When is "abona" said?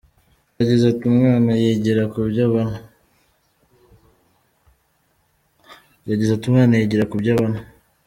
7.37-7.59